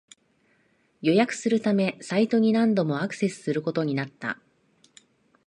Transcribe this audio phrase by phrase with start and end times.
[1.03, 4.39] 予約するためサイトに何度もアクセスすることになった